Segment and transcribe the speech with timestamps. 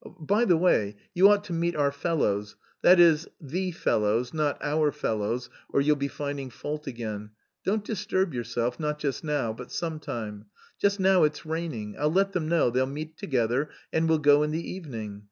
[0.19, 4.91] By the way, you ought to meet our fellows, that is, the fellows not our
[4.91, 7.29] fellows, or you'll be finding fault again.
[7.63, 10.45] Don't disturb yourself, not just now, but sometime.
[10.79, 11.97] Just now it's raining.
[11.99, 15.19] I'll let them know, they'll meet together, and we'll go in the evening.